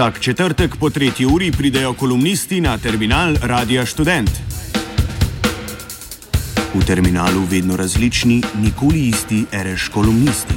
[0.00, 4.30] Vsak četrtek po tretji uri pridejo kolumnisti na terminal Radia Student.
[6.74, 10.54] V terminalu vedno različni, nikoli isti, reš kolumnisti.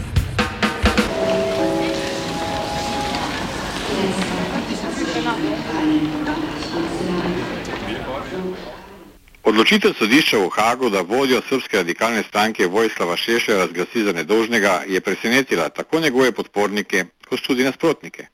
[9.44, 15.02] Odločitev sodišča v Hagu, da vodjo srpske radikalne stranke Vojslava Šešlja razglasi za nedolžnega, je
[15.02, 18.32] presenetila tako njegove podpornike, kot tudi nasprotnike.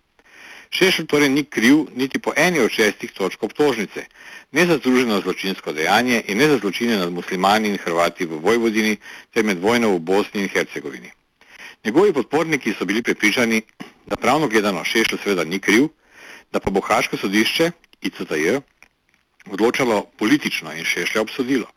[0.69, 4.05] Šešelj torej ni kriv niti po eni od šestih točk obtožnice,
[4.51, 8.97] ne za združeno zločinsko dejanje in ne za zločine nad muslimani in Hrvati v Vojvodini
[9.33, 11.11] ter med vojno v Bosni in Hercegovini.
[11.85, 13.61] Njegovi podporniki so bili prepričani,
[14.05, 15.87] da pravno gledano Šešelj seveda ni kriv,
[16.51, 18.57] da pa bo Haško sodišče ICTJ
[19.51, 21.67] odločalo politično in Šešlja obsodilo.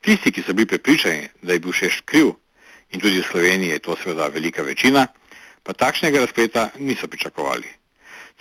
[0.00, 2.32] Tisti, ki so bili prepričani, da je bil Šešlj kriv,
[2.90, 5.06] in tudi v Sloveniji je to seveda velika večina,
[5.62, 7.68] pa takšnega razpleta niso pričakovali.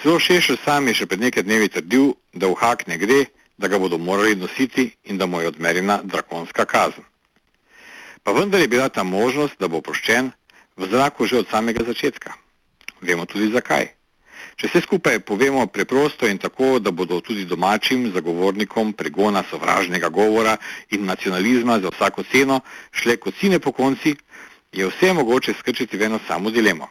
[0.02, 3.24] Celo Šešelj sam je še pred nekaj dnevi trdil, da v hak ne gre,
[3.58, 7.06] da ga bodo morali nositi in da mu je odmerjena drakonska kazen.
[8.24, 10.30] Pa vendar je bila ta možnost, da bo oproščen,
[10.78, 12.36] v zraku že od samega začetka.
[13.02, 13.90] Vemo tudi zakaj.
[14.58, 20.58] Če se skupaj povemo preprosto in tako, da bodo tudi domačim zagovornikom pregona sovražnega govora
[20.94, 24.14] in nacionalizma za vsako ceno šle kot sine po konci,
[24.72, 26.90] je vse mogoče skrčiti v eno samo dilemo.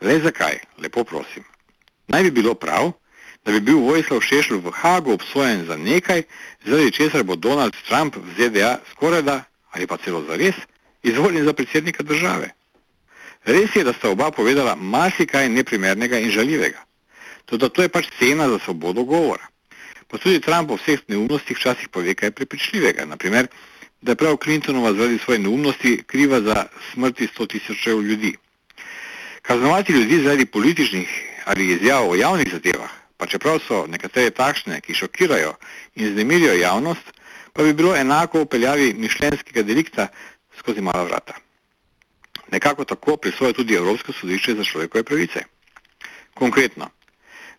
[0.00, 1.53] Le zakaj, lepo prosim.
[2.08, 2.92] Naj bi bilo prav,
[3.44, 6.22] da bi bil Vojslav Šešl v Hagu obsojen za nekaj,
[6.64, 10.54] zaradi česar bo Donald Trump v ZDA skorajda ali pa celo zares
[11.02, 12.50] izvoljen za predsednika države.
[13.44, 16.80] Res je, da sta oba povedala marsikaj neprimernega in žaljivega.
[17.44, 19.44] Tudi to je pač cena za svobodo govora.
[20.08, 23.04] Pa tudi Trump po vseh neumnostih včasih pove kaj prepričljivega.
[23.04, 23.46] Naprimer,
[24.00, 28.36] da je prav Clintonova zaradi svoje neumnosti kriva za smrti 100 tisočev ljudi.
[29.42, 34.94] Kaznovati ljudi zaradi političnih ali izjav o javnih zadevah, pa čeprav so nekatere takšne, ki
[34.94, 35.54] šokirajo
[35.94, 37.12] in znemirijo javnost,
[37.52, 40.08] pa bi bilo enako v peljavi mišljenskega delikta
[40.58, 41.34] skozi mala vrata.
[42.52, 45.44] Nekako tako prisvoja tudi Evropsko sodišče za človekove pravice.
[46.34, 46.90] Konkretno,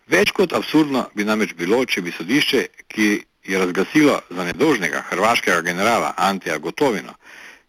[0.06, 3.08] več kot absurdno bi namreč bilo, če bi sodišče, ki
[3.46, 7.14] je razglasilo za nedolžnega hrvaškega generala Antija Gotovino,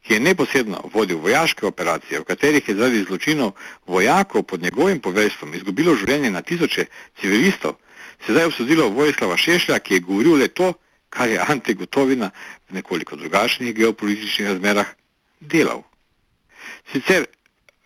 [0.08, 3.52] ki je neposredno vodil vojaške operacije, v katerih je zaradi zločinov
[3.88, 6.86] vojakov pod njegovim poveljstvom izgubilo življenje na tisoče
[7.20, 7.76] civilistov,
[8.26, 10.74] sedaj obsodilo Vojislava Šešlja, ki je govoril le to,
[11.10, 12.32] kar je Ante Gotovina
[12.70, 14.88] v nekoliko drugačnih geopolitičnih razmerah
[15.40, 15.84] delal.
[16.92, 17.26] Sicer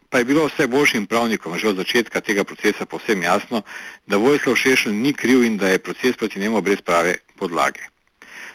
[0.10, 3.64] pa je bilo vse boljšim pravnikom že od začetka tega procesa povsem jasno,
[4.06, 7.82] da Vojslav Šešelj ni kriv in da je proces proti njemu brez prave podlage.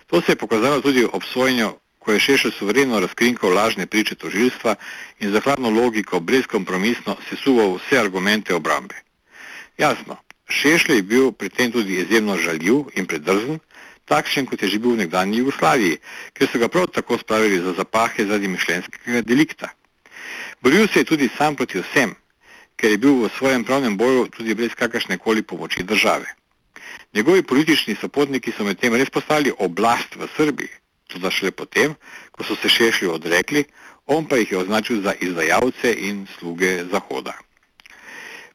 [0.06, 1.72] To se je pokazalo tudi ob sojenju,
[2.06, 4.76] ko je Šešelj suvereno razkrinkal lažne priče tožilstva
[5.18, 8.94] in za hladno logiko brezkompromisno sesuval vse argumente obrambe.
[9.78, 10.16] Jasno,
[10.48, 13.58] Šešelj je bil pri tem tudi izjemno žaljiv in predrzen,
[14.04, 15.98] takšen kot je že bil v nekdanji Jugoslaviji,
[16.32, 19.74] ker so ga prav tako spravili za zapahe zaradi mišljenskega delikta.
[20.62, 22.14] Boril se je tudi sam proti vsem,
[22.78, 26.30] ker je bil v svojem pravnem boju tudi brez kakršne koli pomoči države.
[27.14, 31.94] Njegovi politični sopotniki so medtem res postali oblast v Srbiji, tudi šele potem,
[32.30, 33.64] ko so se šešli odrekli,
[34.06, 37.34] on pa jih je označil za izdajalce in sluge Zahoda.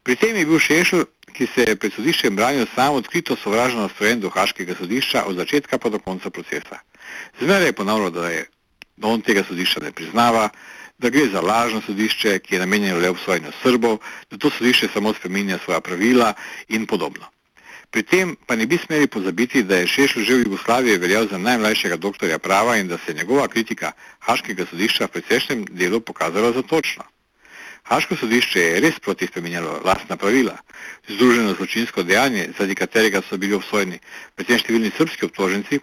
[0.03, 1.03] Pri tem je bil Šešl,
[1.33, 5.77] ki se je pred sodiščem branil sam odkrito sovražno nastrojen do Haškega sodišča od začetka
[5.77, 6.81] pa do konca procesa.
[7.39, 8.45] Zmeraj je ponavljal, da, je,
[8.97, 10.49] da on tega sodišča ne priznava,
[10.97, 13.99] da gre za lažno sodišče, ki je namenjeno le obsojenju Srbov,
[14.31, 16.33] da to sodišče samo spreminja svoja pravila
[16.69, 17.29] in podobno.
[17.91, 21.37] Pri tem pa ne bi smeli pozabiti, da je Šešl že v Jugoslaviji veljal za
[21.37, 26.53] najmlajšega doktorja prava in da se je njegova kritika Haškega sodišča v precejšnjem delu pokazala
[26.55, 27.03] za točno.
[27.83, 30.55] Haško sodišče je res proti spremenjalo lastna pravila.
[31.07, 33.99] Združeno zločinsko dejanje, zaradi katerega so bili obsojeni
[34.35, 35.81] predvsem številni srpski obtoženci,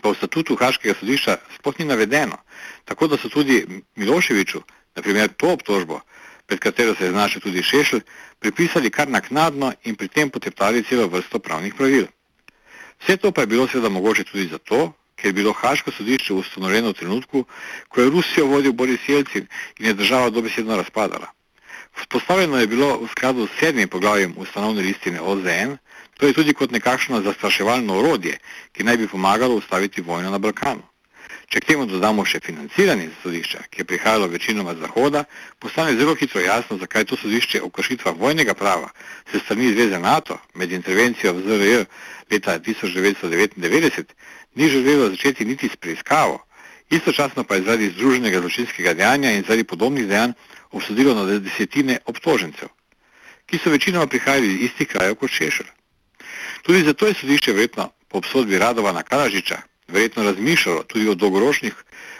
[0.00, 2.40] pa v statutu Haškega sodišča sploh ni navedeno.
[2.88, 3.60] Tako da so tudi
[3.96, 4.62] Miloševiču,
[4.96, 6.00] naprimer to obtožbo,
[6.46, 8.00] pred katero se je znašel tudi Šešelj,
[8.38, 12.06] pripisali kar naknadno in pri tem poteptali celo vrsto pravnih pravil.
[13.02, 16.88] Vse to pa je bilo seveda mogoče tudi zato, ker je bilo Haško sodišče ustanovljeno
[16.88, 17.44] v trenutku,
[17.88, 19.46] ko je Rusijo vodil Boris Jelcin
[19.78, 21.26] in je država dobesedno razpadala.
[21.96, 25.76] Vzpostavljeno je bilo v skladu s sedmim poglavjem ustanovne listine OZN,
[26.16, 28.38] to je tudi kot nekakšno zastraševalno orodje,
[28.72, 30.82] ki naj bi pomagalo ustaviti vojno na Balkanu.
[31.56, 35.22] Če k temu dodamo še financiranje sodišča, ki je prihajalo večinoma z Zahoda,
[35.56, 38.90] postane zelo hitro jasno, zakaj to sodišče o kršitvah vojnega prava
[39.32, 41.78] se strani Zveze NATO med intervencijo v ZRJ
[42.28, 44.12] leta 1999
[44.60, 46.42] ni želelo začeti niti s preiskavo,
[46.90, 50.34] istočasno pa je zaradi združenega zločinskega dejanja in zaradi podobnih dejanj
[50.76, 52.68] obsodilo na desetine obtožencev.
[53.46, 55.72] ki so večinoma prihajali iz istih krajev kot Šešelj.
[56.62, 61.74] Tudi zato je sodišče verjetno po obsodbi Radovana Karažiča verjetno razmišljalo tudi o dolgoročnih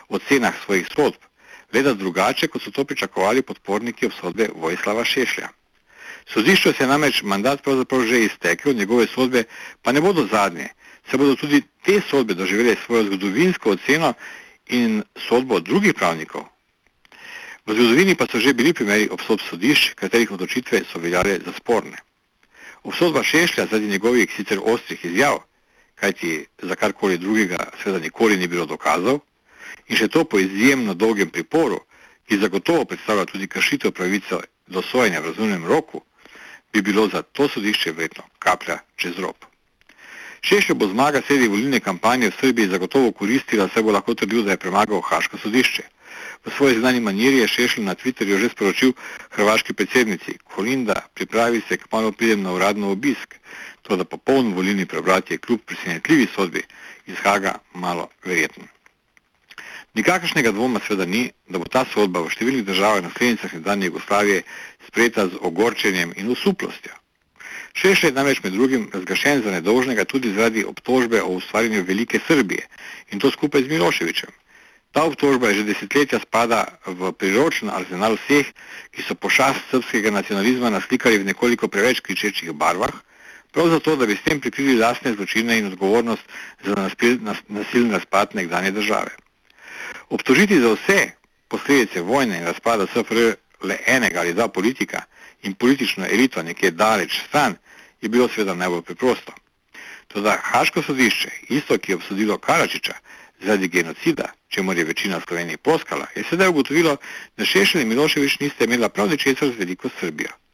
[0.09, 1.21] ocenah svojih sodb,
[1.73, 5.49] le da drugače, kot so to pričakovali podporniki obsodbe Vojslava Šešlja.
[6.27, 9.45] Sodišču se je namreč mandat pravzaprav že iztekel, njegove sodbe
[9.83, 10.69] pa ne bodo zadnje,
[11.11, 14.15] se bodo tudi te sodbe doživele svojo zgodovinsko oceno
[14.67, 16.45] in sodbo drugih pravnikov.
[17.67, 21.99] V zgodovini pa so že bili primeri obsodb sodišč, katerih odločitve so veljale za sporne.
[22.83, 25.43] Obsodba Šešlja zaradi njegovih sicer ostrih izjav,
[26.01, 29.21] kajti za karkoli drugega seveda nikoli ni bilo dokazov,
[29.89, 31.81] in še to po izjemno dolgem priporu,
[32.27, 36.03] ki zagotovo predstavlja tudi kršitev pravice do sojenja v razumnem roku,
[36.73, 39.37] bi bilo za to sodišče verjetno kaplja čez rob.
[40.47, 44.55] Šešljo bo zmaga sredi volilne kampanje v Srbiji zagotovo koristila, saj bo lahko trdil, da
[44.55, 45.83] je premagal Haško sodišče.
[46.47, 48.93] V svoji znani maniri je Šešlj na Twitterju že sporočil
[49.31, 53.35] hrvaški predsednici Kolinda, pripravi se, kmalo pridem na uradno obisk.
[53.87, 56.63] To, da popoln volilni preobrat je kljub presenetljivi sodbi
[57.07, 58.67] iz Haga malo verjeten.
[59.95, 64.43] Nikakršnega dvoma seveda ni, da bo ta sodba v številnih državah naslednicah nekdanje Jugoslavije
[64.89, 66.93] sprejeta z ogorčenjem in usuplostjo.
[67.77, 72.67] Šešelj je namreč med drugim razgašen za nedolžnega tudi zaradi obtožbe o ustvarjanju Velike Srbije
[73.13, 74.31] in to skupaj z Miloševičem.
[74.93, 78.49] Ta obtožba je že desetletja spada v priročen arzenal vseh,
[78.93, 82.97] ki so pošast srpskega nacionalizma naslikali v nekoliko preveč kričečih barvah,
[83.57, 86.23] prav zato, da bi s tem prikrili lastne zločine in odgovornost
[86.65, 86.75] za
[87.49, 89.11] nasilni razpad nekdanje države.
[90.11, 91.11] Obtožiti za vse
[91.49, 93.33] posledice vojne in razpada SFR
[93.63, 95.03] le enega ali dva politika
[95.43, 97.57] in politično elito nekje daleč stran
[98.01, 99.33] je bilo seveda najbolj preprosto.
[100.09, 102.95] Toda Haško sodišče, isto ki je obsodilo Karačiča
[103.41, 106.97] zaradi genocida, čemu je večina Slovenije poskala, je sedaj ugotovilo,
[107.37, 110.46] da Šešelj in Miloševič niste imela prav ničesar z veliko Srbijo.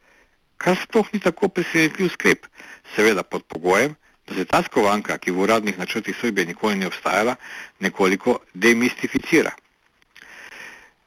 [0.62, 2.46] Kar sploh ni tako presenetljiv sklep,
[2.94, 3.96] seveda pod pogojem,
[4.28, 7.34] da se ta skovanka, ki v uradnih načrtih Srbije nikoli ni obstajala,
[7.80, 9.50] nekoliko demistificira.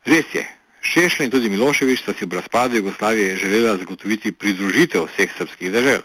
[0.05, 0.43] Res je,
[0.85, 6.03] Šešlj in tudi Miloševič sta si v razpadu Jugoslavije želela zagotoviti pridružitev vseh srpskih držav.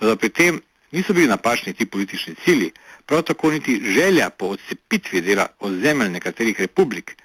[0.00, 0.60] Toda pri tem
[0.92, 2.70] niso bili napačni ti politični cilji,
[3.06, 7.16] prav tako niti želja po odcepitvi dela ozemelj nekaterih republik.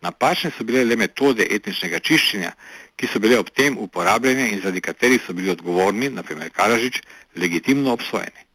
[0.00, 2.52] Napačne so bile le metode etničnega čiščenja,
[2.96, 7.02] ki so bile ob tem uporabljene in zaradi katerih so bili odgovorni, naprimer Karažič,
[7.36, 8.46] legitimno obsojeni.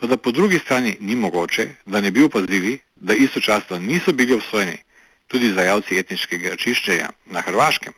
[0.00, 4.78] Toda po drugi strani ni mogoče, da ne bi opazili, da istočasno niso bili obsojeni
[5.28, 7.92] tudi zajalci etničkega čiščenja na Hrvaškem,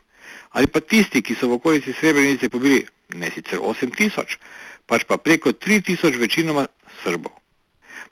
[0.51, 2.83] ali pa tisti, ki so v okolici Srebrenice pobili
[3.15, 4.37] ne sicer 8 tisoč,
[4.85, 6.67] pač pa preko 3 tisoč večinoma
[7.03, 7.31] Srbov.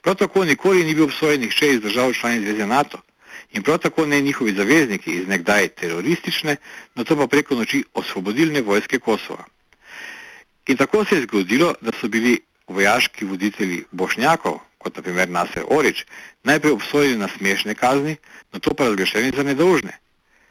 [0.02, 2.98] Prav tako nikoli ni bil obsojen nihče iz držav članic Zveze NATO
[3.52, 6.56] in prav tako ne njihovi zavezniki iz nekdaj teroristične,
[6.94, 9.44] na to pa preko noči osvobodilne vojske Kosova.
[10.66, 16.04] In tako se je zgodilo, da so bili vojaški voditelji Bošnjakov, kot naprimer Nasser Orič,
[16.44, 18.16] najprej obsojeni na smešne kazni,
[18.52, 19.98] na to pa razglašeni za nedolžne.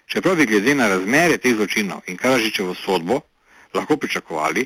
[0.08, 3.22] Čeprav bi glede na razmere teh zločinov in Karažičevo sodbo
[3.74, 4.66] lahko pričakovali,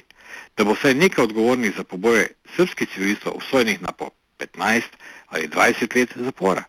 [0.58, 4.10] da bo vsaj nekaj odgovornih za poboje srpskih civilistov obsojenih na po
[4.40, 4.82] 15
[5.28, 6.64] ali 20 let zapora.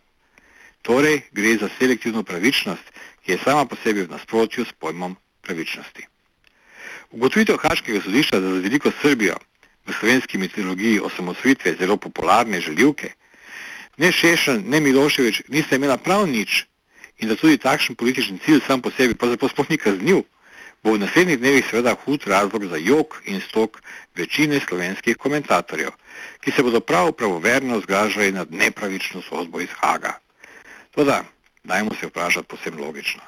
[0.87, 2.85] Torej gre za selektivno pravičnost,
[3.25, 6.05] ki je sama po sebi v nasprotju s pojmom pravičnosti.
[7.11, 9.35] Ugotovitev Haškega sodišča za veliko Srbijo
[9.87, 13.09] v slovenski mitologiji osamosvitve zelo popularne željivke,
[13.97, 16.63] ne Šešen, ne Miloševič nista imela prav nič
[17.19, 20.21] in da tudi takšen politični cilj sam po sebi pravzaprav sploh ni kaznil,
[20.83, 23.81] bo v naslednjih dnevih seveda hud razlog za jok in stok
[24.15, 25.91] večine slovenskih komentatorjev,
[26.39, 30.19] ki se bodo prav pravoverno zgražali nad nepravično sodbo iz Haga.
[30.97, 31.23] Toda,
[31.63, 33.21] dajmo se vprašati posebno logično.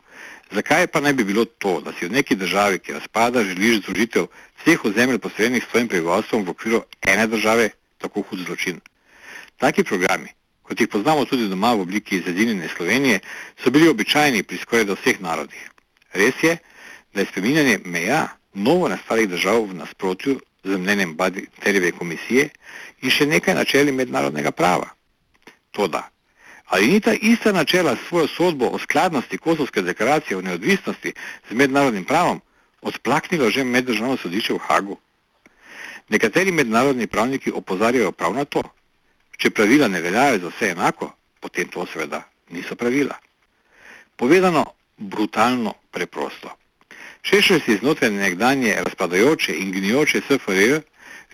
[0.52, 4.26] Zakaj pa ne bi bilo to, da si v neki državi, ki razpada, želiš združitev
[4.62, 8.82] vseh ozemelj posrednih s svojim prebivalstvom v okviru ene države, tako hud zločin?
[9.58, 10.34] Taki programi,
[10.64, 13.20] kot jih poznamo tudi doma v obliki zedinjene Slovenije,
[13.64, 15.70] so bili običajni pri skoraj do vseh narodih.
[16.14, 16.58] Res je,
[17.14, 22.50] da je spreminjanje meja novo nastalih držav v nasprotju z mnenjem Baditerjeve komisije
[23.02, 24.90] in še nekaj načeli mednarodnega prava.
[25.72, 26.10] Toda,
[26.70, 31.14] Ali ni ta ista načela svojo sodbo o skladnosti Kosovske deklaracije o neodvisnosti
[31.50, 32.42] z mednarodnim pravom
[32.82, 34.98] odplaknilo že meddržavno sodišče v Hagu?
[36.10, 38.62] Nekateri mednarodni pravniki opozarjajo prav na to.
[39.38, 43.18] Če pravila ne veljajo za vse enako, potem to seveda niso pravila.
[44.16, 44.66] Povedano
[44.98, 46.54] brutalno preprosto.
[47.22, 50.80] Šešelj si znotraj nekdanje razpadajoče in gnijoče SFRJ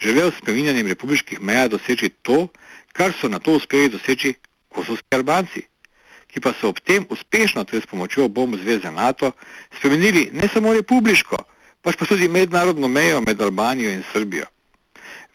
[0.01, 2.47] želel s preminjanjem republiških meja doseči to,
[2.93, 4.33] kar so na to uspeli doseči
[4.75, 5.63] kosovski Albanci,
[6.27, 9.31] ki pa so ob tem uspešno, tudi s pomočjo bomb Zveze NATO,
[9.77, 11.39] spremenili ne samo republiško,
[11.81, 14.49] pač pa tudi mednarodno mejo med Albanijo in Srbijo.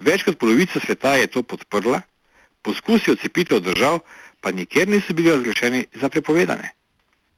[0.01, 2.03] Več kot polovica sveta je to podprla,
[2.63, 4.01] poskusi odcepitev držav
[4.41, 6.73] pa nikjer niso bili razglašeni za prepovedane.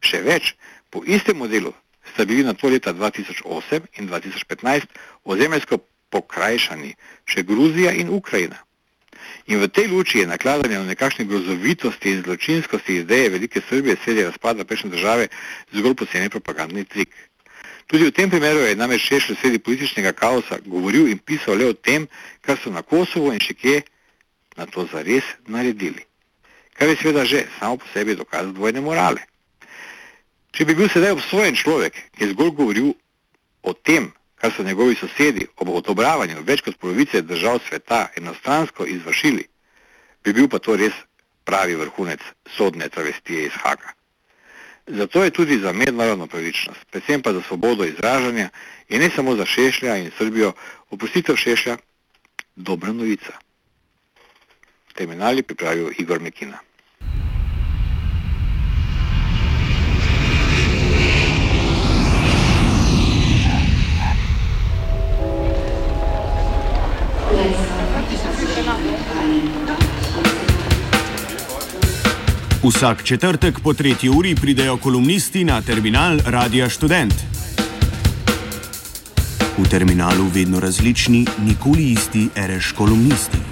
[0.03, 0.55] Še več,
[0.91, 1.73] po istem modelu
[2.13, 4.87] sta bili na to leta 2008 in 2015
[5.25, 5.79] ozemeljsko
[6.11, 6.95] pokrajšani
[7.25, 8.59] še Gruzija in Ukrajina.
[9.47, 14.23] In v tej luči je nakladanje na nekakšne grozovitosti in zločinskosti ideje Velike Srbije sredi
[14.23, 15.29] razpada prejšnje države
[15.73, 17.11] zgolj poceni propagandni trik.
[17.87, 21.75] Tudi v tem primeru je namreč Šešelj sredi političnega kaosa govoril in pisal le o
[21.75, 22.07] tem,
[22.41, 23.83] kar so na Kosovo in še kje
[24.57, 26.07] na to zares naredili.
[26.79, 29.27] Kar je seveda že samo po sebi dokaz dvojne morale.
[30.53, 32.89] Če bi bil sedaj obsojen človek, ki je zgolj govoril
[33.63, 39.45] o tem, kar so njegovi sosedi ob odobravanju več kot polovice držav sveta enostransko izvršili,
[40.25, 40.97] bi bil pa to res
[41.47, 42.25] pravi vrhunec
[42.57, 43.93] sodne travestije iz Haga.
[44.87, 48.49] Zato je tudi za mednarodno pravičnost, predvsem pa za svobodo izražanja
[48.89, 50.53] in ne samo za Šešlja in Srbijo,
[50.91, 51.77] opustitev Šešlja
[52.57, 53.39] dobra novica.
[54.95, 56.59] Terminali pripravijo Igor Mekina.
[72.63, 77.15] Vsak četrtek po tretji uri pridejo kolumnisti na terminal Radia Student.
[79.59, 83.52] V terminalu vedno različni, nikoli isti, reš kolumnisti.